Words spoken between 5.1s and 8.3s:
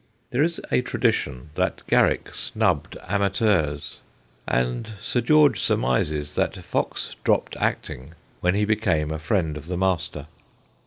George surmises that Fox dropped acting